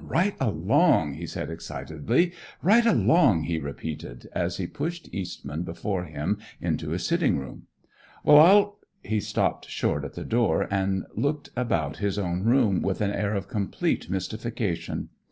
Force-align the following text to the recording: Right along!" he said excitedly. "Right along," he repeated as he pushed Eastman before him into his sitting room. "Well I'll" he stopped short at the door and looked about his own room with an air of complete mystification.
Right 0.00 0.36
along!" 0.38 1.14
he 1.14 1.26
said 1.26 1.50
excitedly. 1.50 2.30
"Right 2.62 2.86
along," 2.86 3.42
he 3.42 3.58
repeated 3.58 4.28
as 4.32 4.56
he 4.58 4.68
pushed 4.68 5.12
Eastman 5.12 5.64
before 5.64 6.04
him 6.04 6.38
into 6.60 6.90
his 6.90 7.04
sitting 7.04 7.36
room. 7.36 7.66
"Well 8.22 8.38
I'll" 8.38 8.78
he 9.02 9.18
stopped 9.18 9.68
short 9.68 10.04
at 10.04 10.14
the 10.14 10.22
door 10.24 10.68
and 10.70 11.04
looked 11.16 11.50
about 11.56 11.96
his 11.96 12.16
own 12.16 12.44
room 12.44 12.80
with 12.80 13.00
an 13.00 13.10
air 13.10 13.34
of 13.34 13.48
complete 13.48 14.08
mystification. 14.08 15.08